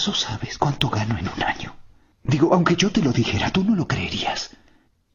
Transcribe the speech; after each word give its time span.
¿Acaso 0.00 0.14
sabes 0.14 0.56
cuánto 0.56 0.88
gano 0.88 1.18
en 1.18 1.28
un 1.28 1.42
año? 1.42 1.76
Digo, 2.22 2.54
aunque 2.54 2.74
yo 2.74 2.90
te 2.90 3.02
lo 3.02 3.12
dijera, 3.12 3.50
tú 3.50 3.62
no 3.64 3.76
lo 3.76 3.86
creerías. 3.86 4.48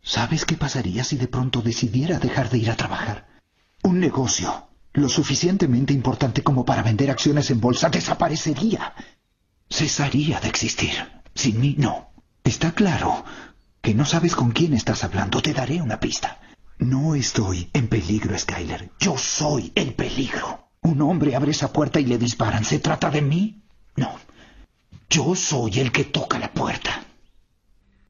¿Sabes 0.03 0.45
qué 0.45 0.57
pasaría 0.57 1.03
si 1.03 1.17
de 1.17 1.27
pronto 1.27 1.63
decidiera 1.63 2.19
dejar 2.19 2.51
de 2.51 2.59
ir 2.59 2.69
a 2.69 2.75
trabajar? 2.75 3.25
Un 3.81 3.99
negocio, 3.99 4.67
lo 4.93 5.09
suficientemente 5.09 5.91
importante 5.91 6.43
como 6.43 6.65
para 6.65 6.83
vender 6.83 7.09
acciones 7.09 7.49
en 7.49 7.61
bolsa, 7.61 7.89
desaparecería. 7.89 8.93
Cesaría 9.71 10.39
de 10.39 10.49
existir. 10.49 10.93
Sin 11.33 11.59
mí, 11.59 11.73
no. 11.79 12.11
Está 12.43 12.73
claro 12.73 13.25
que 13.81 13.95
no 13.95 14.05
sabes 14.05 14.35
con 14.35 14.51
quién 14.51 14.75
estás 14.75 15.03
hablando. 15.03 15.41
Te 15.41 15.55
daré 15.55 15.81
una 15.81 15.99
pista. 15.99 16.39
No 16.77 17.15
estoy 17.15 17.71
en 17.73 17.87
peligro, 17.87 18.37
Skyler. 18.37 18.91
Yo 18.99 19.17
soy 19.17 19.71
el 19.73 19.95
peligro. 19.95 20.69
Un 20.81 21.01
hombre 21.01 21.35
abre 21.35 21.49
esa 21.49 21.73
puerta 21.73 21.99
y 21.99 22.05
le 22.05 22.19
disparan. 22.19 22.63
¿Se 22.63 22.77
trata 22.77 23.09
de 23.09 23.23
mí? 23.23 23.63
No. 23.95 24.11
Yo 25.09 25.35
soy 25.35 25.79
el 25.79 25.91
que 25.91 26.03
toca 26.03 26.39
la 26.39 26.51
puerta. 26.51 27.03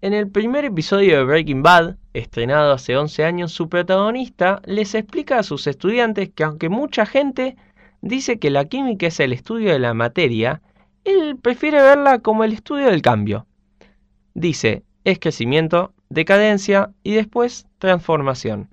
En 0.02 0.14
el 0.14 0.30
primer 0.30 0.66
episodio 0.66 1.18
de 1.18 1.24
Breaking 1.26 1.62
Bad, 1.62 1.98
estrenado 2.14 2.72
hace 2.72 2.96
11 2.96 3.26
años, 3.26 3.52
su 3.52 3.68
protagonista 3.68 4.62
les 4.66 4.96
explica 4.96 5.40
a 5.40 5.44
sus 5.44 5.68
estudiantes 5.68 6.30
que 6.34 6.44
aunque 6.44 6.70
mucha 6.70 7.06
gente 7.06 7.58
dice 8.02 8.40
que 8.40 8.50
la 8.50 8.66
química 8.66 9.08
es 9.08 9.20
el 9.20 9.34
estudio 9.34 9.74
de 9.74 9.80
la 9.80 9.94
materia, 9.94 10.62
él 11.04 11.38
prefiere 11.42 11.82
verla 11.82 12.20
como 12.20 12.44
el 12.44 12.54
estudio 12.54 12.86
del 12.86 13.02
cambio. 13.02 13.46
Dice, 14.34 14.84
es 15.04 15.20
crecimiento, 15.20 15.94
decadencia 16.10 16.92
y 17.04 17.14
después 17.14 17.68
transformación. 17.78 18.70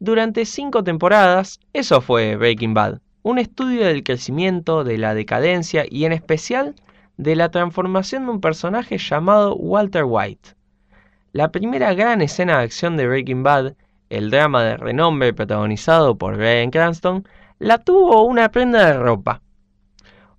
Durante 0.00 0.44
cinco 0.44 0.82
temporadas, 0.82 1.60
eso 1.72 2.00
fue 2.00 2.36
Breaking 2.36 2.74
Bad, 2.74 3.00
un 3.22 3.38
estudio 3.38 3.84
del 3.84 4.02
crecimiento, 4.02 4.82
de 4.82 4.98
la 4.98 5.14
decadencia 5.14 5.84
y 5.88 6.04
en 6.04 6.12
especial 6.12 6.74
de 7.20 7.36
la 7.36 7.50
transformación 7.50 8.24
de 8.24 8.30
un 8.30 8.40
personaje 8.40 8.96
llamado 8.96 9.54
Walter 9.54 10.04
White. 10.06 10.54
La 11.32 11.52
primera 11.52 11.92
gran 11.92 12.22
escena 12.22 12.56
de 12.56 12.64
acción 12.64 12.96
de 12.96 13.06
Breaking 13.06 13.42
Bad, 13.42 13.74
el 14.08 14.30
drama 14.30 14.64
de 14.64 14.78
renombre 14.78 15.34
protagonizado 15.34 16.16
por 16.16 16.38
Bryan 16.38 16.70
Cranston, 16.70 17.28
la 17.58 17.76
tuvo 17.76 18.24
una 18.24 18.50
prenda 18.50 18.86
de 18.86 18.94
ropa. 18.94 19.42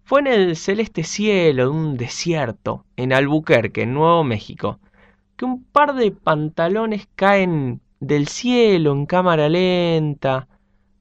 Fue 0.04 0.22
en 0.22 0.28
el 0.28 0.56
celeste 0.56 1.04
cielo 1.04 1.66
de 1.66 1.70
un 1.70 1.98
desierto, 1.98 2.84
en 2.98 3.14
Albuquerque, 3.14 3.84
en 3.84 3.94
Nuevo 3.94 4.24
México, 4.24 4.80
que 5.36 5.46
un 5.46 5.64
par 5.64 5.94
de 5.94 6.10
pantalones 6.10 7.08
caen 7.16 7.80
del 8.00 8.28
cielo 8.28 8.92
en 8.94 9.06
cámara 9.06 9.50
lenta, 9.50 10.48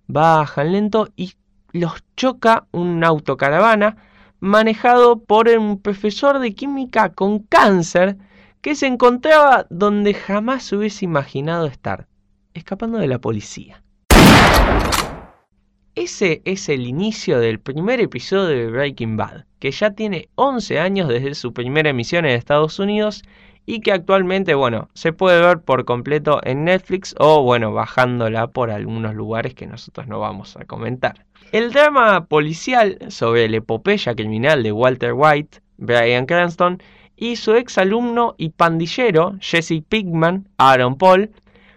bajan 0.07 0.73
lento 0.73 1.09
y 1.17 1.33
los 1.73 2.05
choca 2.17 2.67
una 2.71 3.09
autocaravana 3.09 4.10
manejado 4.41 5.21
por 5.21 5.49
un 5.49 5.81
profesor 5.81 6.39
de 6.39 6.55
química 6.55 7.11
con 7.11 7.41
cáncer 7.41 8.17
que 8.61 8.75
se 8.75 8.87
encontraba 8.87 9.67
donde 9.71 10.15
jamás 10.15 10.73
hubiese 10.73 11.05
imaginado 11.05 11.67
estar, 11.67 12.09
escapando 12.55 12.99
de 12.99 13.07
la 13.07 13.19
policía. 13.19 13.83
Ese 15.95 16.41
es 16.45 16.69
el 16.69 16.87
inicio 16.87 17.41
del 17.41 17.61
primer 17.61 18.01
episodio 18.01 18.57
de 18.57 18.71
Breaking 18.71 19.17
Bad, 19.17 19.45
que 19.59 19.71
ya 19.71 19.91
tiene 19.91 20.29
11 20.37 20.79
años 20.79 21.09
desde 21.09 21.35
su 21.35 21.53
primera 21.53 21.91
emisión 21.91 22.25
en 22.25 22.33
Estados 22.33 22.79
Unidos 22.79 23.23
y 23.67 23.81
que 23.81 23.93
actualmente, 23.93 24.55
bueno, 24.55 24.89
se 24.95 25.13
puede 25.13 25.41
ver 25.41 25.61
por 25.61 25.85
completo 25.85 26.41
en 26.45 26.65
Netflix 26.65 27.15
o, 27.19 27.43
bueno, 27.43 27.73
bajándola 27.73 28.49
por 28.49 28.71
algunos 28.71 29.15
lugares 29.15 29.55
que 29.55 29.67
nosotros 29.67 30.07
no 30.07 30.19
vamos 30.19 30.57
a 30.57 30.65
comentar. 30.65 31.25
El 31.53 31.73
drama 31.73 32.27
policial 32.27 32.99
sobre 33.09 33.49
la 33.49 33.59
epopeya 33.59 34.15
criminal 34.15 34.63
de 34.63 34.73
Walter 34.73 35.13
White, 35.15 35.61
Brian 35.79 36.27
Cranston, 36.27 36.83
y 37.17 37.37
su 37.37 37.55
ex 37.55 37.77
alumno 37.77 38.35
y 38.39 38.51
pandillero, 38.51 39.35
Jesse 39.41 39.83
Pigman, 39.87 40.49
Aaron 40.57 40.97
Paul, 40.97 41.31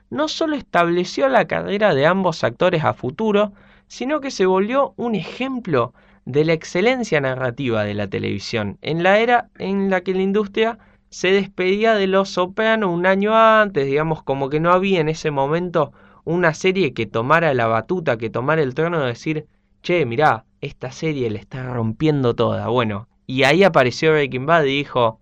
no 0.10 0.28
solo 0.28 0.56
estableció 0.56 1.28
la 1.28 1.46
carrera 1.46 1.94
de 1.94 2.06
ambos 2.06 2.44
actores 2.44 2.84
a 2.84 2.94
futuro, 2.94 3.52
sino 3.88 4.22
que 4.22 4.32
se 4.32 4.46
volvió 4.46 4.94
un 4.96 5.16
ejemplo 5.16 5.94
de 6.26 6.46
la 6.46 6.54
excelencia 6.54 7.20
narrativa 7.20 7.84
de 7.84 7.94
la 7.94 8.08
televisión, 8.08 8.78
en 8.82 9.04
la 9.04 9.20
era 9.20 9.50
en 9.58 9.90
la 9.90 10.02
que 10.02 10.14
la 10.14 10.22
industria 10.22 10.78
se 11.14 11.32
despedía 11.32 11.94
de 11.94 12.08
Los 12.08 12.30
Soprano 12.30 12.92
un 12.92 13.06
año 13.06 13.36
antes, 13.36 13.86
digamos, 13.86 14.24
como 14.24 14.50
que 14.50 14.60
no 14.60 14.72
había 14.72 15.00
en 15.00 15.10
ese 15.10 15.30
momento 15.30 15.94
una 16.24 16.56
serie 16.56 16.96
que 16.96 17.06
tomara 17.06 17.54
la 17.54 17.68
batuta, 17.68 18.18
que 18.18 18.32
tomara 18.32 18.64
el 18.64 18.74
trono 18.74 19.00
de 19.00 19.10
decir, 19.10 19.46
che, 19.84 20.08
mirá, 20.08 20.46
esta 20.60 20.92
serie 20.92 21.30
le 21.30 21.38
está 21.38 21.72
rompiendo 21.72 22.34
toda. 22.34 22.68
Bueno, 22.70 23.08
y 23.28 23.44
ahí 23.44 23.64
apareció 23.64 24.12
Breaking 24.12 24.48
Bad 24.48 24.64
y 24.64 24.78
dijo, 24.78 25.20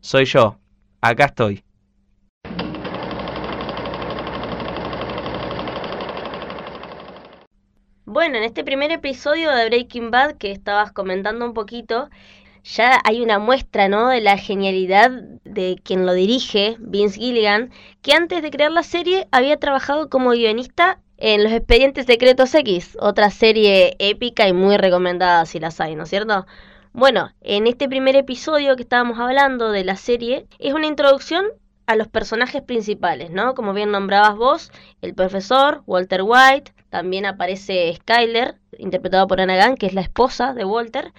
soy 0.00 0.24
yo, 0.24 0.58
acá 1.00 1.26
estoy. 1.26 1.62
Bueno, 8.04 8.36
en 8.38 8.42
este 8.42 8.64
primer 8.64 8.90
episodio 8.90 9.52
de 9.52 9.66
Breaking 9.66 10.10
Bad 10.10 10.38
que 10.38 10.50
estabas 10.50 10.90
comentando 10.90 11.46
un 11.46 11.54
poquito, 11.54 12.10
ya 12.64 13.00
hay 13.04 13.20
una 13.20 13.38
muestra, 13.38 13.88
¿no? 13.88 14.08
De 14.08 14.20
la 14.20 14.38
genialidad 14.38 15.10
de 15.44 15.78
quien 15.84 16.06
lo 16.06 16.14
dirige, 16.14 16.76
Vince 16.80 17.20
Gilligan, 17.20 17.70
que 18.02 18.12
antes 18.12 18.42
de 18.42 18.50
crear 18.50 18.72
la 18.72 18.82
serie 18.82 19.28
había 19.30 19.58
trabajado 19.58 20.08
como 20.08 20.30
guionista 20.30 20.98
en 21.18 21.44
Los 21.44 21.52
Expedientes 21.52 22.06
Secretos 22.06 22.54
X, 22.54 22.96
otra 23.00 23.30
serie 23.30 23.94
épica 23.98 24.48
y 24.48 24.52
muy 24.52 24.76
recomendada 24.76 25.46
si 25.46 25.60
las 25.60 25.80
hay, 25.80 25.94
¿no 25.94 26.04
es 26.04 26.10
cierto? 26.10 26.46
Bueno, 26.92 27.30
en 27.40 27.66
este 27.66 27.88
primer 27.88 28.16
episodio 28.16 28.76
que 28.76 28.82
estábamos 28.82 29.18
hablando 29.18 29.70
de 29.70 29.84
la 29.84 29.96
serie, 29.96 30.46
es 30.58 30.74
una 30.74 30.86
introducción 30.86 31.44
a 31.86 31.96
los 31.96 32.08
personajes 32.08 32.62
principales, 32.62 33.30
¿no? 33.30 33.54
Como 33.54 33.72
bien 33.72 33.90
nombrabas 33.90 34.36
vos, 34.36 34.72
el 35.02 35.14
profesor, 35.14 35.82
Walter 35.86 36.22
White, 36.22 36.72
también 36.90 37.26
aparece 37.26 37.92
Skyler, 37.96 38.56
interpretado 38.78 39.26
por 39.26 39.40
Anna 39.40 39.66
Gunn, 39.66 39.76
que 39.76 39.86
es 39.86 39.94
la 39.94 40.00
esposa 40.00 40.54
de 40.54 40.64
Walter. 40.64 41.12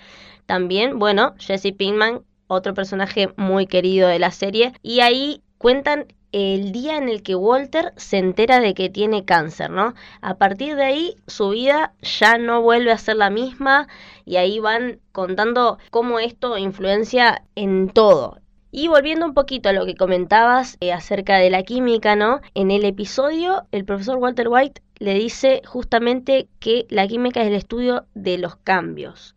También, 0.45 0.99
bueno, 0.99 1.33
Jesse 1.37 1.73
Pinkman, 1.77 2.21
otro 2.47 2.73
personaje 2.73 3.33
muy 3.35 3.67
querido 3.67 4.07
de 4.07 4.19
la 4.19 4.31
serie. 4.31 4.73
Y 4.81 5.01
ahí 5.01 5.41
cuentan 5.57 6.05
el 6.31 6.71
día 6.71 6.97
en 6.97 7.07
el 7.07 7.23
que 7.23 7.35
Walter 7.35 7.93
se 7.95 8.17
entera 8.17 8.59
de 8.59 8.73
que 8.73 8.89
tiene 8.89 9.23
cáncer, 9.25 9.69
¿no? 9.69 9.93
A 10.21 10.35
partir 10.35 10.75
de 10.75 10.83
ahí 10.83 11.15
su 11.27 11.49
vida 11.49 11.93
ya 12.01 12.37
no 12.37 12.61
vuelve 12.61 12.91
a 12.91 12.97
ser 12.97 13.15
la 13.15 13.29
misma 13.29 13.87
y 14.25 14.35
ahí 14.35 14.59
van 14.59 14.99
contando 15.11 15.77
cómo 15.91 16.19
esto 16.19 16.57
influencia 16.57 17.43
en 17.55 17.89
todo. 17.89 18.39
Y 18.77 18.89
volviendo 18.89 19.25
un 19.25 19.33
poquito 19.33 19.69
a 19.69 19.71
lo 19.71 19.85
que 19.85 19.95
comentabas 19.95 20.75
eh, 20.81 20.91
acerca 20.91 21.37
de 21.37 21.49
la 21.49 21.63
química, 21.63 22.17
¿no? 22.17 22.41
En 22.55 22.71
el 22.71 22.83
episodio 22.83 23.65
el 23.71 23.85
profesor 23.85 24.17
Walter 24.17 24.49
White 24.49 24.81
le 24.97 25.13
dice 25.13 25.61
justamente 25.65 26.49
que 26.59 26.85
la 26.89 27.07
química 27.07 27.39
es 27.39 27.47
el 27.47 27.53
estudio 27.53 28.05
de 28.15 28.37
los 28.37 28.57
cambios. 28.57 29.33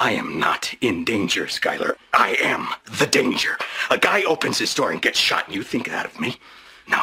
I 0.00 0.18
am 0.18 0.40
not 0.40 0.66
in 0.80 1.04
danger, 1.04 1.48
Skyler. 1.48 1.94
I 2.12 2.36
am 2.44 2.66
the 2.98 3.06
danger. 3.06 3.52
A 3.90 3.96
guy 3.96 4.24
opens 4.26 4.60
his 4.60 4.74
door 4.74 4.90
and 4.90 5.00
gets 5.00 5.20
shot, 5.20 5.44
and 5.46 5.54
you 5.54 5.62
think 5.62 5.88
that 5.88 6.06
of 6.06 6.18
me? 6.18 6.40
No. 6.88 6.98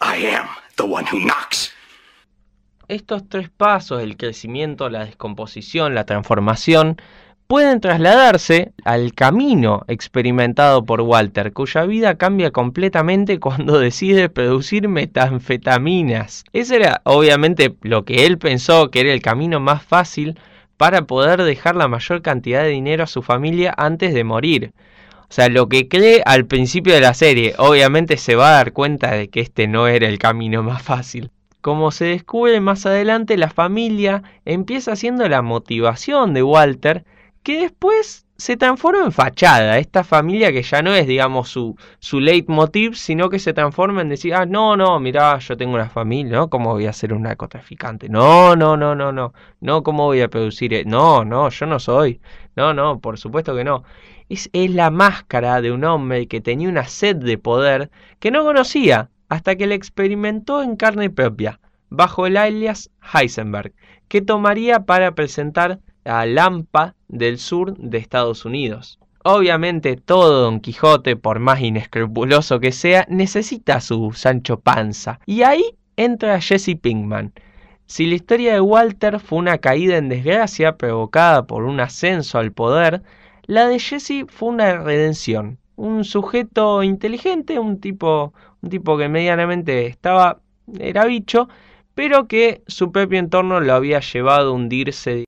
I 0.00 0.16
am 0.26 0.48
the 0.76 0.86
one 0.86 1.06
who 1.06 1.20
knocks. 1.20 1.72
Estos 2.88 3.28
tres 3.28 3.48
pasos, 3.48 4.02
el 4.02 4.16
crecimiento, 4.16 4.88
la 4.88 5.04
descomposición, 5.04 5.94
la 5.94 6.04
transformación, 6.04 7.00
pueden 7.50 7.80
trasladarse 7.80 8.70
al 8.84 9.12
camino 9.12 9.82
experimentado 9.88 10.84
por 10.84 11.00
Walter, 11.00 11.52
cuya 11.52 11.82
vida 11.82 12.14
cambia 12.14 12.52
completamente 12.52 13.40
cuando 13.40 13.80
decide 13.80 14.28
producir 14.28 14.86
metanfetaminas. 14.86 16.44
Ese 16.52 16.76
era 16.76 17.00
obviamente 17.02 17.74
lo 17.82 18.04
que 18.04 18.26
él 18.26 18.38
pensó 18.38 18.92
que 18.92 19.00
era 19.00 19.12
el 19.12 19.20
camino 19.20 19.58
más 19.58 19.82
fácil 19.82 20.38
para 20.76 21.08
poder 21.08 21.42
dejar 21.42 21.74
la 21.74 21.88
mayor 21.88 22.22
cantidad 22.22 22.62
de 22.62 22.68
dinero 22.68 23.02
a 23.02 23.08
su 23.08 23.20
familia 23.20 23.74
antes 23.76 24.14
de 24.14 24.22
morir. 24.22 24.72
O 25.22 25.32
sea, 25.32 25.48
lo 25.48 25.68
que 25.68 25.88
cree 25.88 26.22
al 26.24 26.46
principio 26.46 26.94
de 26.94 27.00
la 27.00 27.14
serie, 27.14 27.54
obviamente 27.58 28.16
se 28.16 28.36
va 28.36 28.50
a 28.50 28.56
dar 28.58 28.72
cuenta 28.72 29.10
de 29.10 29.28
que 29.28 29.40
este 29.40 29.66
no 29.66 29.88
era 29.88 30.06
el 30.06 30.20
camino 30.20 30.62
más 30.62 30.82
fácil. 30.82 31.32
Como 31.60 31.90
se 31.90 32.04
descubre 32.04 32.60
más 32.60 32.86
adelante, 32.86 33.36
la 33.36 33.50
familia 33.50 34.22
empieza 34.44 34.94
siendo 34.94 35.28
la 35.28 35.42
motivación 35.42 36.32
de 36.32 36.44
Walter, 36.44 37.04
que 37.42 37.60
después 37.62 38.26
se 38.36 38.56
transforma 38.56 39.04
en 39.04 39.12
fachada. 39.12 39.78
Esta 39.78 40.02
familia 40.04 40.52
que 40.52 40.62
ya 40.62 40.82
no 40.82 40.94
es, 40.94 41.06
digamos, 41.06 41.48
su, 41.48 41.76
su 41.98 42.20
leitmotiv, 42.20 42.94
sino 42.94 43.28
que 43.28 43.38
se 43.38 43.52
transforma 43.52 44.00
en 44.00 44.08
decir, 44.08 44.34
ah, 44.34 44.46
no, 44.46 44.76
no, 44.76 44.98
mirá, 44.98 45.38
yo 45.38 45.56
tengo 45.56 45.74
una 45.74 45.88
familia, 45.88 46.36
¿no? 46.36 46.50
¿Cómo 46.50 46.70
voy 46.72 46.86
a 46.86 46.92
ser 46.92 47.12
un 47.12 47.22
narcotraficante? 47.22 48.08
No, 48.08 48.56
no, 48.56 48.76
no, 48.76 48.94
no, 48.94 49.12
no. 49.12 49.32
No, 49.60 49.82
¿cómo 49.82 50.04
voy 50.06 50.22
a 50.22 50.28
producir? 50.28 50.72
E-? 50.74 50.84
No, 50.84 51.24
no, 51.24 51.50
yo 51.50 51.66
no 51.66 51.78
soy. 51.78 52.20
No, 52.56 52.72
no, 52.74 52.98
por 53.00 53.18
supuesto 53.18 53.54
que 53.54 53.64
no. 53.64 53.84
Es, 54.28 54.48
es 54.52 54.70
la 54.70 54.90
máscara 54.90 55.60
de 55.60 55.72
un 55.72 55.84
hombre 55.84 56.26
que 56.28 56.40
tenía 56.40 56.68
una 56.68 56.86
sed 56.86 57.16
de 57.16 57.36
poder 57.36 57.90
que 58.20 58.30
no 58.30 58.44
conocía 58.44 59.10
hasta 59.28 59.56
que 59.56 59.66
la 59.66 59.74
experimentó 59.74 60.62
en 60.62 60.76
carne 60.76 61.10
propia, 61.10 61.60
bajo 61.88 62.26
el 62.26 62.36
alias 62.36 62.90
Heisenberg, 63.12 63.72
que 64.08 64.22
tomaría 64.22 64.80
para 64.80 65.14
presentar 65.14 65.78
a 66.10 66.26
Lampa 66.26 66.94
del 67.08 67.38
sur 67.38 67.76
de 67.76 67.98
Estados 67.98 68.44
Unidos. 68.44 68.98
Obviamente 69.22 69.96
todo 69.96 70.42
Don 70.42 70.60
Quijote, 70.60 71.14
por 71.14 71.38
más 71.38 71.60
inescrupuloso 71.60 72.58
que 72.58 72.72
sea, 72.72 73.06
necesita 73.08 73.80
su 73.80 74.12
Sancho 74.12 74.58
Panza. 74.60 75.20
Y 75.26 75.42
ahí 75.42 75.62
entra 75.96 76.40
Jesse 76.40 76.76
Pinkman. 76.80 77.32
Si 77.86 78.06
la 78.06 78.14
historia 78.14 78.54
de 78.54 78.60
Walter 78.60 79.20
fue 79.20 79.38
una 79.38 79.58
caída 79.58 79.98
en 79.98 80.08
desgracia 80.08 80.76
provocada 80.76 81.46
por 81.46 81.64
un 81.64 81.80
ascenso 81.80 82.38
al 82.38 82.52
poder, 82.52 83.02
la 83.44 83.68
de 83.68 83.78
Jesse 83.78 84.24
fue 84.28 84.48
una 84.48 84.78
redención. 84.78 85.58
Un 85.76 86.04
sujeto 86.04 86.82
inteligente, 86.82 87.58
un 87.58 87.80
tipo, 87.80 88.32
un 88.62 88.70
tipo 88.70 88.96
que 88.96 89.08
medianamente 89.08 89.86
estaba, 89.86 90.40
era 90.78 91.04
bicho, 91.04 91.48
pero 91.94 92.26
que 92.26 92.62
su 92.66 92.92
propio 92.92 93.18
entorno 93.18 93.60
lo 93.60 93.74
había 93.74 94.00
llevado 94.00 94.50
a 94.50 94.54
hundirse 94.54 95.26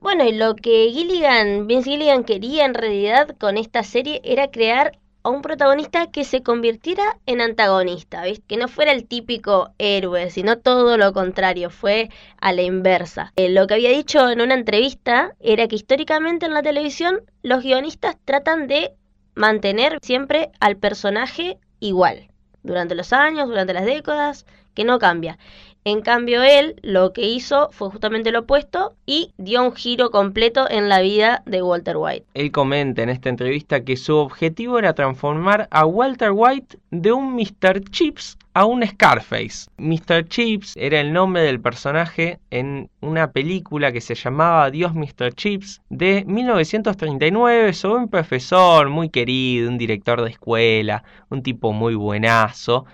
bueno, 0.00 0.24
y 0.24 0.32
lo 0.32 0.56
que 0.56 0.90
Gilligan, 0.90 1.66
Vince 1.66 1.90
Gilligan 1.90 2.24
quería 2.24 2.64
en 2.64 2.74
realidad 2.74 3.36
con 3.38 3.56
esta 3.56 3.82
serie 3.82 4.20
era 4.24 4.50
crear 4.50 4.98
a 5.22 5.28
un 5.28 5.42
protagonista 5.42 6.10
que 6.10 6.24
se 6.24 6.42
convirtiera 6.42 7.18
en 7.26 7.40
antagonista, 7.40 8.22
¿viste? 8.22 8.44
que 8.46 8.56
no 8.56 8.68
fuera 8.68 8.92
el 8.92 9.06
típico 9.06 9.70
héroe, 9.78 10.30
sino 10.30 10.56
todo 10.56 10.96
lo 10.96 11.12
contrario, 11.12 11.68
fue 11.68 12.08
a 12.40 12.52
la 12.52 12.62
inversa. 12.62 13.32
Eh, 13.36 13.50
lo 13.50 13.66
que 13.66 13.74
había 13.74 13.90
dicho 13.90 14.30
en 14.30 14.40
una 14.40 14.54
entrevista 14.54 15.34
era 15.40 15.68
que 15.68 15.76
históricamente 15.76 16.46
en 16.46 16.54
la 16.54 16.62
televisión 16.62 17.20
los 17.42 17.62
guionistas 17.62 18.16
tratan 18.24 18.66
de 18.66 18.92
mantener 19.34 19.98
siempre 20.02 20.50
al 20.60 20.76
personaje 20.76 21.58
igual, 21.78 22.28
durante 22.62 22.94
los 22.94 23.12
años, 23.12 23.48
durante 23.48 23.74
las 23.74 23.84
décadas, 23.84 24.46
que 24.74 24.84
no 24.84 24.98
cambia. 24.98 25.38
En 25.84 26.02
cambio, 26.02 26.42
él 26.42 26.76
lo 26.82 27.14
que 27.14 27.26
hizo 27.26 27.70
fue 27.72 27.88
justamente 27.88 28.32
lo 28.32 28.40
opuesto 28.40 28.92
y 29.06 29.32
dio 29.38 29.62
un 29.62 29.72
giro 29.72 30.10
completo 30.10 30.68
en 30.70 30.90
la 30.90 31.00
vida 31.00 31.42
de 31.46 31.62
Walter 31.62 31.96
White. 31.96 32.26
Él 32.34 32.52
comenta 32.52 33.02
en 33.02 33.08
esta 33.08 33.30
entrevista 33.30 33.82
que 33.82 33.96
su 33.96 34.14
objetivo 34.14 34.78
era 34.78 34.92
transformar 34.92 35.68
a 35.70 35.86
Walter 35.86 36.32
White 36.34 36.78
de 36.90 37.12
un 37.12 37.34
Mr. 37.34 37.82
Chips 37.90 38.36
a 38.52 38.66
un 38.66 38.86
Scarface. 38.86 39.70
Mr. 39.78 40.28
Chips 40.28 40.76
era 40.76 41.00
el 41.00 41.14
nombre 41.14 41.42
del 41.42 41.60
personaje 41.60 42.40
en 42.50 42.90
una 43.00 43.32
película 43.32 43.90
que 43.90 44.02
se 44.02 44.14
llamaba 44.14 44.70
Dios 44.70 44.94
Mr. 44.94 45.32
Chips 45.32 45.80
de 45.88 46.24
1939 46.26 47.72
sobre 47.72 48.02
un 48.02 48.08
profesor 48.10 48.90
muy 48.90 49.08
querido, 49.08 49.70
un 49.70 49.78
director 49.78 50.22
de 50.22 50.30
escuela, 50.30 51.04
un 51.30 51.42
tipo 51.42 51.72
muy 51.72 51.94
buenazo 51.94 52.84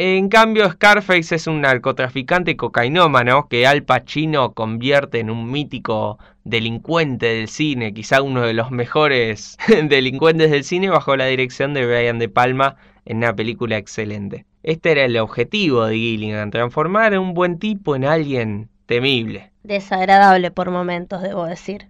en 0.00 0.28
cambio, 0.28 0.70
Scarface 0.70 1.34
es 1.34 1.48
un 1.48 1.62
narcotraficante 1.62 2.56
cocainómano 2.56 3.48
que 3.48 3.66
Al 3.66 3.82
Pacino 3.82 4.52
convierte 4.54 5.18
en 5.18 5.28
un 5.28 5.50
mítico 5.50 6.20
delincuente 6.44 7.26
del 7.26 7.48
cine, 7.48 7.92
quizá 7.92 8.22
uno 8.22 8.42
de 8.42 8.52
los 8.52 8.70
mejores 8.70 9.58
delincuentes 9.88 10.52
del 10.52 10.62
cine 10.62 10.88
bajo 10.88 11.16
la 11.16 11.26
dirección 11.26 11.74
de 11.74 11.84
Brian 11.84 12.20
De 12.20 12.28
Palma 12.28 12.76
en 13.06 13.16
una 13.16 13.34
película 13.34 13.76
excelente. 13.76 14.46
Este 14.62 14.92
era 14.92 15.04
el 15.04 15.16
objetivo 15.16 15.86
de 15.86 15.96
Gilligan, 15.96 16.52
transformar 16.52 17.12
a 17.12 17.20
un 17.20 17.34
buen 17.34 17.58
tipo 17.58 17.96
en 17.96 18.04
alguien 18.04 18.68
temible. 18.86 19.50
Desagradable 19.64 20.52
por 20.52 20.70
momentos, 20.70 21.22
debo 21.22 21.44
decir 21.44 21.88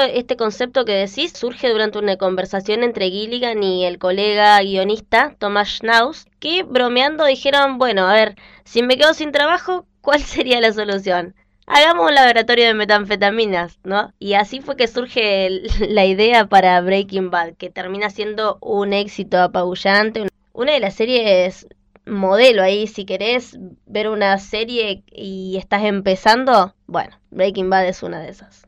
este 0.00 0.36
concepto 0.36 0.84
que 0.84 0.92
decís 0.92 1.32
surge 1.32 1.68
durante 1.68 1.98
una 1.98 2.16
conversación 2.16 2.82
entre 2.82 3.10
Gilligan 3.10 3.62
y 3.62 3.84
el 3.84 3.98
colega 3.98 4.60
guionista 4.60 5.34
Thomas 5.38 5.68
Schnauz, 5.68 6.26
que 6.40 6.62
bromeando 6.62 7.24
dijeron, 7.24 7.78
bueno, 7.78 8.08
a 8.08 8.14
ver, 8.14 8.36
si 8.64 8.82
me 8.82 8.96
quedo 8.96 9.14
sin 9.14 9.32
trabajo, 9.32 9.86
¿cuál 10.00 10.20
sería 10.22 10.60
la 10.60 10.72
solución? 10.72 11.34
Hagamos 11.66 12.08
un 12.08 12.14
laboratorio 12.14 12.66
de 12.66 12.74
metanfetaminas, 12.74 13.80
¿no? 13.82 14.12
Y 14.20 14.34
así 14.34 14.60
fue 14.60 14.76
que 14.76 14.86
surge 14.86 15.50
la 15.88 16.04
idea 16.04 16.46
para 16.46 16.80
Breaking 16.80 17.30
Bad, 17.30 17.54
que 17.54 17.70
termina 17.70 18.10
siendo 18.10 18.58
un 18.60 18.92
éxito 18.92 19.40
apabullante, 19.40 20.28
una 20.52 20.72
de 20.72 20.80
las 20.80 20.94
series 20.94 21.66
modelo 22.06 22.62
ahí, 22.62 22.86
si 22.86 23.04
querés 23.04 23.58
ver 23.84 24.08
una 24.08 24.38
serie 24.38 25.02
y 25.10 25.56
estás 25.58 25.84
empezando, 25.84 26.74
bueno, 26.86 27.18
Breaking 27.30 27.68
Bad 27.68 27.88
es 27.88 28.02
una 28.02 28.20
de 28.20 28.30
esas. 28.30 28.66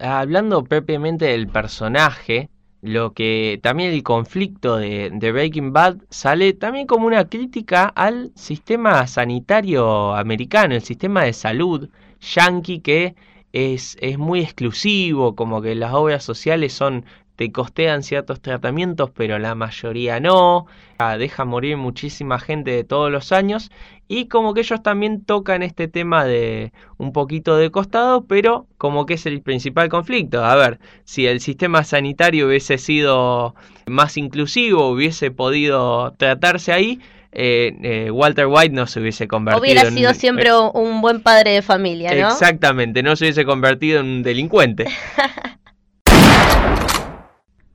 Hablando 0.00 0.64
propiamente 0.64 1.26
del 1.26 1.48
personaje, 1.48 2.50
lo 2.82 3.12
que 3.12 3.60
también 3.62 3.92
el 3.92 4.02
conflicto 4.02 4.76
de, 4.78 5.10
Breaking 5.10 5.72
Bad 5.72 5.98
sale 6.08 6.52
también 6.54 6.86
como 6.86 7.06
una 7.06 7.28
crítica 7.28 7.84
al 7.86 8.32
sistema 8.34 9.06
sanitario 9.06 10.14
americano, 10.14 10.74
el 10.74 10.82
sistema 10.82 11.24
de 11.24 11.32
salud 11.32 11.90
yankee 12.20 12.80
que 12.80 13.14
es, 13.52 13.96
es 14.00 14.18
muy 14.18 14.40
exclusivo, 14.40 15.34
como 15.34 15.60
que 15.60 15.74
las 15.74 15.92
obras 15.92 16.24
sociales 16.24 16.72
son 16.72 17.04
te 17.40 17.50
costean 17.52 18.02
ciertos 18.02 18.42
tratamientos, 18.42 19.08
pero 19.16 19.38
la 19.38 19.54
mayoría 19.54 20.20
no. 20.20 20.66
Ah, 20.98 21.16
deja 21.16 21.46
morir 21.46 21.78
muchísima 21.78 22.38
gente 22.38 22.70
de 22.70 22.84
todos 22.84 23.10
los 23.10 23.32
años. 23.32 23.70
Y 24.08 24.26
como 24.26 24.52
que 24.52 24.60
ellos 24.60 24.82
también 24.82 25.24
tocan 25.24 25.62
este 25.62 25.88
tema 25.88 26.26
de 26.26 26.74
un 26.98 27.14
poquito 27.14 27.56
de 27.56 27.70
costado, 27.70 28.26
pero 28.26 28.66
como 28.76 29.06
que 29.06 29.14
es 29.14 29.24
el 29.24 29.40
principal 29.40 29.88
conflicto. 29.88 30.44
A 30.44 30.54
ver, 30.54 30.80
si 31.04 31.26
el 31.26 31.40
sistema 31.40 31.82
sanitario 31.82 32.46
hubiese 32.46 32.76
sido 32.76 33.54
más 33.86 34.18
inclusivo, 34.18 34.90
hubiese 34.90 35.30
podido 35.30 36.12
tratarse 36.18 36.74
ahí, 36.74 37.00
eh, 37.32 37.74
eh, 37.82 38.10
Walter 38.10 38.48
White 38.48 38.74
no 38.74 38.86
se 38.86 39.00
hubiese 39.00 39.28
convertido 39.28 39.62
Hubiera 39.62 39.90
sido 39.90 40.12
siempre 40.12 40.50
un 40.52 41.00
buen 41.00 41.22
padre 41.22 41.52
de 41.52 41.62
familia, 41.62 42.14
¿no? 42.14 42.28
Exactamente, 42.28 43.02
no 43.02 43.16
se 43.16 43.24
hubiese 43.24 43.46
convertido 43.46 44.00
en 44.00 44.06
un 44.06 44.22
delincuente. 44.22 44.84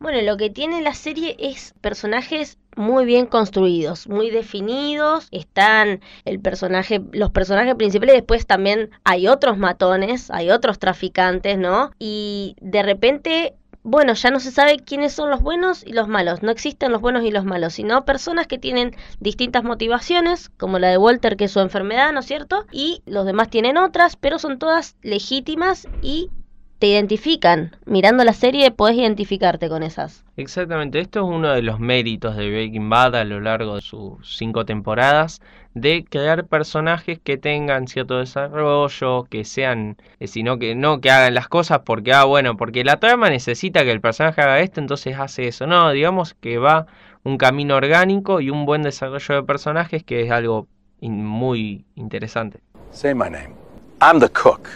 Bueno, 0.05 0.21
lo 0.21 0.37
que 0.37 0.51
tiene 0.51 0.83
la 0.83 0.93
serie 0.93 1.35
es 1.39 1.73
personajes 1.81 2.59
muy 2.75 3.05
bien 3.05 3.25
construidos, 3.25 4.07
muy 4.07 4.29
definidos. 4.29 5.27
Están 5.31 5.99
el 6.25 6.39
personaje, 6.39 7.01
los 7.11 7.31
personajes 7.31 7.73
principales. 7.73 8.13
Después 8.13 8.45
también 8.45 8.91
hay 9.03 9.27
otros 9.27 9.57
matones, 9.57 10.29
hay 10.29 10.51
otros 10.51 10.77
traficantes, 10.77 11.57
¿no? 11.57 11.89
Y 11.97 12.55
de 12.61 12.83
repente 12.83 13.55
bueno, 13.81 14.13
ya 14.13 14.29
no 14.29 14.39
se 14.39 14.51
sabe 14.51 14.77
quiénes 14.77 15.13
son 15.13 15.31
los 15.31 15.41
buenos 15.41 15.83
y 15.83 15.93
los 15.93 16.07
malos. 16.07 16.43
No 16.43 16.51
existen 16.51 16.91
los 16.91 17.01
buenos 17.01 17.23
y 17.23 17.31
los 17.31 17.45
malos, 17.45 17.73
sino 17.73 18.05
personas 18.05 18.45
que 18.45 18.59
tienen 18.59 18.95
distintas 19.19 19.63
motivaciones, 19.63 20.49
como 20.49 20.77
la 20.77 20.89
de 20.89 20.99
Walter, 20.99 21.35
que 21.35 21.45
es 21.45 21.51
su 21.51 21.61
enfermedad, 21.61 22.11
¿no 22.11 22.19
es 22.19 22.27
cierto? 22.27 22.67
Y 22.71 23.01
los 23.07 23.25
demás 23.25 23.49
tienen 23.49 23.77
otras, 23.77 24.17
pero 24.17 24.37
son 24.37 24.59
todas 24.59 24.97
legítimas 25.01 25.87
y 26.03 26.29
te 26.79 26.87
identifican. 26.87 27.75
Mirando 27.85 28.23
la 28.23 28.33
serie 28.33 28.71
puedes 28.71 28.97
identificarte 28.97 29.69
con 29.69 29.83
esas. 29.83 30.23
Exactamente, 30.37 30.99
esto 30.99 31.19
es 31.19 31.25
uno 31.25 31.53
de 31.53 31.61
los 31.61 31.79
méritos 31.79 32.35
de 32.35 32.49
Breaking 32.49 32.89
Bad 32.89 33.15
a 33.15 33.23
lo 33.23 33.39
largo 33.39 33.75
de 33.75 33.81
sus 33.81 34.37
cinco 34.37 34.65
temporadas, 34.65 35.41
de 35.73 36.03
crear 36.03 36.45
personajes 36.45 37.19
que 37.19 37.37
tengan 37.37 37.87
cierto 37.87 38.19
desarrollo, 38.19 39.23
que 39.29 39.45
sean, 39.45 39.97
eh, 40.19 40.27
sino 40.27 40.59
que 40.59 40.75
no 40.75 40.99
que 40.99 41.11
hagan 41.11 41.33
las 41.33 41.47
cosas 41.47 41.81
porque, 41.85 42.13
ah, 42.13 42.25
bueno, 42.25 42.57
porque 42.57 42.83
la 42.83 42.97
trama 42.97 43.29
necesita 43.29 43.83
que 43.83 43.91
el 43.91 44.01
personaje 44.01 44.41
haga 44.41 44.59
esto, 44.59 44.81
entonces 44.81 45.17
hace 45.17 45.47
eso. 45.47 45.67
No, 45.67 45.91
digamos 45.91 46.33
que 46.33 46.57
va 46.57 46.87
un 47.23 47.37
camino 47.37 47.75
orgánico 47.75 48.41
y 48.41 48.49
un 48.49 48.65
buen 48.65 48.83
desarrollo 48.83 49.35
de 49.35 49.43
personajes 49.43 50.03
que 50.03 50.21
es 50.23 50.31
algo 50.31 50.67
muy 51.01 51.85
interesante. 51.95 52.59
Say 52.91 53.13
my 53.13 53.29
name. 53.29 53.53
I'm 54.01 54.19
the 54.19 54.29
cook. 54.29 54.69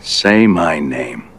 Say 0.00 0.46
my 0.46 0.80
name. 0.80 1.29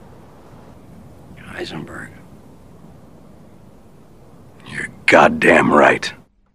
Goddamn 5.11 5.71
right. 5.77 6.05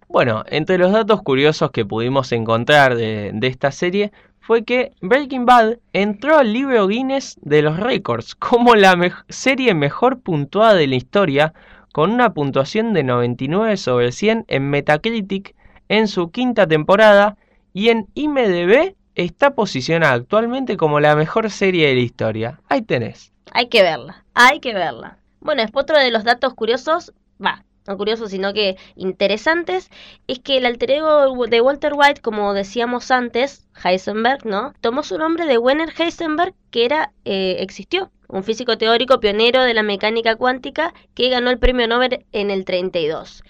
Bueno, 0.09 0.45
entre 0.49 0.79
los 0.79 0.93
datos 0.93 1.23
curiosos 1.23 1.71
que 1.73 1.85
pudimos 1.85 2.33
encontrar 2.33 2.95
de, 2.95 3.39
esta 3.43 3.71
serie 3.71 4.13
fue 4.41 4.65
que 4.65 4.93
Breaking 5.03 5.45
Bad 5.45 5.79
entró 5.93 6.39
al 6.39 6.53
libro 6.53 6.87
Guinness 6.87 7.39
de 7.43 7.63
los 7.63 7.79
récords 7.79 8.35
como 8.35 8.75
la 8.77 8.97
serie 9.29 9.75
mejor 9.75 10.21
puntuada 10.21 10.75
de 10.75 10.87
la 10.87 10.95
historia, 10.95 11.53
con 11.93 12.13
una 12.13 12.33
puntuación 12.33 12.95
de 12.95 13.03
99 13.03 13.77
sobre 13.77 14.13
100 14.13 14.45
en 14.49 14.71
Metacritic 14.71 15.55
en 15.89 16.09
su 16.09 16.31
quinta 16.31 16.67
temporada 16.67 17.37
y 17.75 17.89
en 17.89 18.07
IMDB 18.15 18.95
está 19.17 19.55
posicionada 19.55 20.15
actualmente 20.15 20.77
como 20.77 21.01
la 21.01 21.17
mejor 21.17 21.51
serie 21.51 21.89
de 21.89 21.95
la 21.95 22.01
historia. 22.01 22.61
Ahí 22.69 22.83
tenés. 22.83 23.33
Hay 23.53 23.69
que 23.69 23.83
verla, 23.83 24.25
hay 24.35 24.61
que 24.61 24.75
verla. 24.75 25.19
Bueno, 25.41 25.63
después 25.63 25.85
otro 25.85 25.99
de 25.99 26.11
los 26.11 26.25
datos 26.25 26.55
curiosos, 26.55 27.13
va, 27.43 27.65
no 27.87 27.97
curiosos, 27.97 28.31
sino 28.31 28.53
que 28.53 28.77
interesantes, 28.97 29.91
es 30.27 30.41
que 30.41 30.59
el 30.59 30.67
alter 30.67 30.91
ego 30.91 31.47
de 31.47 31.61
Walter 31.61 31.93
White, 31.95 32.21
como 32.21 32.53
decíamos 32.53 33.11
antes, 33.11 33.67
Heisenberg, 33.83 34.45
¿no? 34.45 34.75
Tomó 34.81 35.03
su 35.03 35.19
nombre 35.19 35.47
de 35.47 35.59
Werner 35.59 35.93
Heisenberg, 35.97 36.55
que 36.71 36.85
era, 36.85 37.13
eh, 37.25 37.59
existió, 37.61 38.11
un 38.29 38.43
físico 38.43 38.77
teórico 38.77 39.21
pionero 39.21 39.63
de 39.63 39.75
la 39.75 39.85
mecánica 39.85 40.35
cuántica 40.37 40.93
que 41.15 41.29
ganó 41.29 41.51
el 41.51 41.59
premio 41.59 41.87
Nobel 41.87 42.25
en 42.33 42.51
el 42.51 42.65
32. 42.65 43.45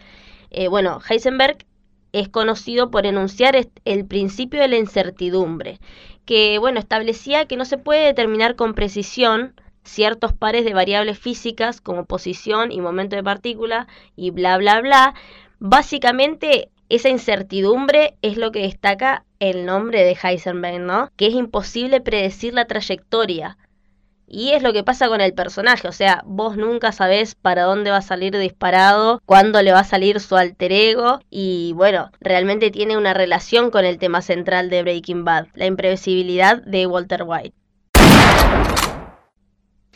Eh, 0.50 0.68
bueno, 0.68 1.00
Heisenberg 1.08 1.58
es 2.12 2.28
conocido 2.28 2.90
por 2.90 3.06
enunciar 3.06 3.56
el 3.84 4.04
principio 4.06 4.60
de 4.60 4.68
la 4.68 4.76
incertidumbre, 4.76 5.80
que 6.24 6.58
bueno, 6.58 6.78
establecía 6.78 7.46
que 7.46 7.56
no 7.56 7.64
se 7.64 7.78
puede 7.78 8.04
determinar 8.04 8.56
con 8.56 8.74
precisión 8.74 9.54
ciertos 9.86 10.32
pares 10.32 10.64
de 10.64 10.74
variables 10.74 11.18
físicas 11.18 11.80
como 11.80 12.04
posición 12.04 12.72
y 12.72 12.80
momento 12.80 13.16
de 13.16 13.22
partícula 13.22 13.86
y 14.16 14.30
bla 14.30 14.58
bla 14.58 14.80
bla. 14.80 15.14
Básicamente 15.58 16.70
esa 16.88 17.08
incertidumbre 17.08 18.14
es 18.22 18.36
lo 18.36 18.52
que 18.52 18.62
destaca 18.62 19.24
el 19.40 19.66
nombre 19.66 20.02
de 20.02 20.16
Heisenberg, 20.20 20.80
¿no? 20.80 21.10
Que 21.16 21.28
es 21.28 21.34
imposible 21.34 22.00
predecir 22.00 22.54
la 22.54 22.66
trayectoria 22.66 23.56
y 24.28 24.52
es 24.52 24.62
lo 24.62 24.72
que 24.72 24.82
pasa 24.82 25.08
con 25.08 25.20
el 25.20 25.34
personaje, 25.34 25.86
o 25.86 25.92
sea, 25.92 26.22
vos 26.26 26.56
nunca 26.56 26.90
sabés 26.90 27.36
para 27.36 27.62
dónde 27.62 27.90
va 27.90 27.98
a 27.98 28.02
salir 28.02 28.36
disparado, 28.36 29.22
cuándo 29.24 29.62
le 29.62 29.72
va 29.72 29.80
a 29.80 29.84
salir 29.84 30.20
su 30.20 30.36
alter 30.36 30.72
ego 30.72 31.20
y 31.30 31.72
bueno, 31.74 32.10
realmente 32.20 32.70
tiene 32.70 32.96
una 32.96 33.14
relación 33.14 33.70
con 33.70 33.84
el 33.84 33.98
tema 33.98 34.22
central 34.22 34.68
de 34.68 34.82
Breaking 34.82 35.24
Bad, 35.24 35.46
la 35.54 35.66
imprevisibilidad 35.66 36.60
de 36.62 36.86
Walter 36.86 37.22
White. 37.24 37.54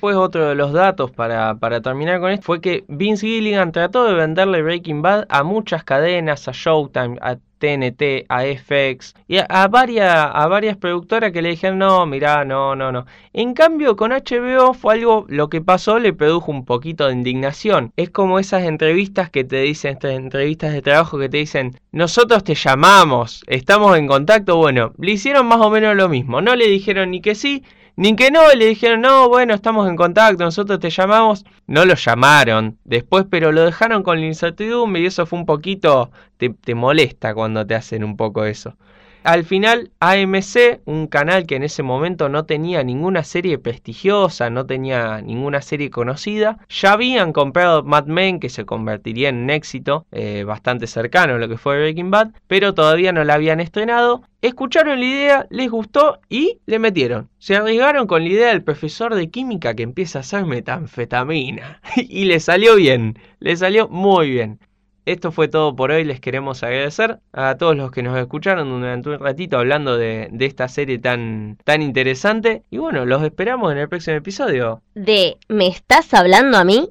Después 0.00 0.16
otro 0.16 0.48
de 0.48 0.54
los 0.54 0.72
datos 0.72 1.10
para, 1.10 1.56
para, 1.56 1.82
terminar 1.82 2.20
con 2.20 2.30
esto 2.30 2.46
fue 2.46 2.62
que 2.62 2.84
Vince 2.88 3.26
Gilligan 3.26 3.70
trató 3.70 4.06
de 4.06 4.14
venderle 4.14 4.62
Breaking 4.62 5.02
Bad 5.02 5.26
a 5.28 5.42
muchas 5.42 5.84
cadenas, 5.84 6.48
a 6.48 6.52
Showtime, 6.52 7.18
a 7.20 7.36
TNT, 7.58 8.24
a 8.30 8.44
FX 8.44 9.14
y 9.28 9.36
a, 9.46 9.68
varias, 9.68 10.30
a 10.32 10.46
varias 10.46 10.78
productoras 10.78 11.32
que 11.32 11.42
le 11.42 11.50
dijeron 11.50 11.80
no, 11.80 12.06
mirá, 12.06 12.46
no, 12.46 12.74
no, 12.74 12.90
no. 12.90 13.04
En 13.34 13.52
cambio 13.52 13.94
con 13.96 14.12
HBO 14.12 14.72
fue 14.72 14.94
algo, 14.94 15.26
lo 15.28 15.50
que 15.50 15.60
pasó 15.60 15.98
le 15.98 16.14
produjo 16.14 16.50
un 16.50 16.64
poquito 16.64 17.06
de 17.06 17.12
indignación. 17.12 17.92
Es 17.96 18.08
como 18.08 18.38
esas 18.38 18.62
entrevistas 18.62 19.28
que 19.28 19.44
te 19.44 19.60
dicen, 19.60 19.92
estas 19.92 20.12
entrevistas 20.12 20.72
de 20.72 20.80
trabajo 20.80 21.18
que 21.18 21.28
te 21.28 21.36
dicen, 21.36 21.78
nosotros 21.92 22.42
te 22.42 22.54
llamamos, 22.54 23.44
estamos 23.48 23.98
en 23.98 24.06
contacto, 24.06 24.56
bueno, 24.56 24.94
le 24.96 25.10
hicieron 25.10 25.46
más 25.46 25.60
o 25.60 25.68
menos 25.68 25.94
lo 25.94 26.08
mismo, 26.08 26.40
no 26.40 26.56
le 26.56 26.68
dijeron 26.68 27.10
ni 27.10 27.20
que 27.20 27.34
sí, 27.34 27.62
ni 27.96 28.16
que 28.16 28.30
no, 28.30 28.52
le 28.54 28.66
dijeron, 28.66 29.00
no, 29.00 29.28
bueno, 29.28 29.54
estamos 29.54 29.88
en 29.88 29.96
contacto, 29.96 30.44
nosotros 30.44 30.78
te 30.80 30.90
llamamos. 30.90 31.44
No 31.66 31.84
lo 31.84 31.94
llamaron 31.94 32.78
después, 32.84 33.26
pero 33.30 33.52
lo 33.52 33.62
dejaron 33.62 34.02
con 34.02 34.20
la 34.20 34.26
incertidumbre 34.26 35.02
y 35.02 35.06
eso 35.06 35.26
fue 35.26 35.38
un 35.38 35.46
poquito, 35.46 36.10
te, 36.36 36.50
te 36.50 36.74
molesta 36.74 37.34
cuando 37.34 37.66
te 37.66 37.74
hacen 37.74 38.04
un 38.04 38.16
poco 38.16 38.44
eso. 38.44 38.76
Al 39.22 39.44
final, 39.44 39.90
AMC, 40.00 40.80
un 40.86 41.06
canal 41.06 41.44
que 41.44 41.56
en 41.56 41.62
ese 41.62 41.82
momento 41.82 42.30
no 42.30 42.46
tenía 42.46 42.82
ninguna 42.82 43.22
serie 43.22 43.58
prestigiosa, 43.58 44.48
no 44.48 44.64
tenía 44.64 45.20
ninguna 45.20 45.60
serie 45.60 45.90
conocida, 45.90 46.58
ya 46.70 46.92
habían 46.92 47.34
comprado 47.34 47.82
Mad 47.82 48.06
Men, 48.06 48.40
que 48.40 48.48
se 48.48 48.64
convertiría 48.64 49.28
en 49.28 49.36
un 49.36 49.50
éxito 49.50 50.06
eh, 50.10 50.44
bastante 50.44 50.86
cercano 50.86 51.34
a 51.34 51.38
lo 51.38 51.50
que 51.50 51.58
fue 51.58 51.78
Breaking 51.78 52.10
Bad, 52.10 52.30
pero 52.46 52.72
todavía 52.72 53.12
no 53.12 53.22
la 53.22 53.34
habían 53.34 53.60
estrenado. 53.60 54.22
Escucharon 54.40 55.00
la 55.00 55.06
idea, 55.06 55.46
les 55.50 55.70
gustó 55.70 56.18
y 56.30 56.58
le 56.64 56.78
metieron. 56.78 57.28
Se 57.38 57.56
arriesgaron 57.56 58.06
con 58.06 58.22
la 58.22 58.30
idea 58.30 58.48
del 58.48 58.62
profesor 58.62 59.14
de 59.14 59.28
química 59.28 59.74
que 59.74 59.82
empieza 59.82 60.20
a 60.20 60.20
hacer 60.20 60.46
metanfetamina. 60.46 61.82
y 61.96 62.24
le 62.24 62.40
salió 62.40 62.76
bien, 62.76 63.18
le 63.38 63.54
salió 63.54 63.86
muy 63.88 64.30
bien. 64.30 64.60
Esto 65.06 65.32
fue 65.32 65.48
todo 65.48 65.74
por 65.74 65.90
hoy. 65.90 66.04
Les 66.04 66.20
queremos 66.20 66.62
agradecer 66.62 67.18
a 67.32 67.56
todos 67.56 67.76
los 67.76 67.90
que 67.90 68.02
nos 68.02 68.18
escucharon 68.18 68.68
durante 68.68 69.08
un 69.08 69.18
ratito 69.18 69.58
hablando 69.58 69.96
de, 69.96 70.28
de, 70.30 70.46
esta 70.46 70.68
serie 70.68 70.98
tan, 70.98 71.58
tan 71.64 71.82
interesante. 71.82 72.62
Y 72.70 72.78
bueno, 72.78 73.04
los 73.06 73.22
esperamos 73.22 73.72
en 73.72 73.78
el 73.78 73.88
próximo 73.88 74.16
episodio. 74.16 74.82
De 74.94 75.38
¿Me 75.48 75.68
estás 75.68 76.12
hablando 76.14 76.58
a 76.58 76.64
mí? 76.64 76.90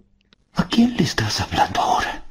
¿A 0.56 0.68
quién 0.68 0.96
le 0.98 1.04
estás 1.04 1.42
hablando 1.42 1.80
ahora? 1.80 2.24